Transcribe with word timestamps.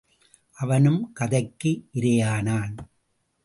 அவனும் 0.53 1.13
கதைக்கு 1.13 1.87
இரையானான். 1.93 2.75